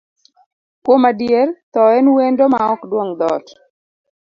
Kuom 0.83 1.03
adier, 1.09 1.47
thoo 1.73 1.91
en 1.97 2.07
wendo 2.15 2.43
maok 2.53 2.81
duong' 2.91 3.13
dhoot. 3.19 3.45